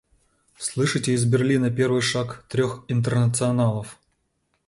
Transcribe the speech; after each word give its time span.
Слышите 0.57 1.13
из 1.13 1.25
Берлина 1.25 1.69
первый 1.69 2.01
шаг 2.01 2.43
трех 2.49 2.83
Интернационалов? 2.87 3.99